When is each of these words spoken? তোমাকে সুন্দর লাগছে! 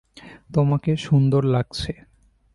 তোমাকে 0.53 0.91
সুন্দর 0.97 1.41
লাগছে! 1.45 1.91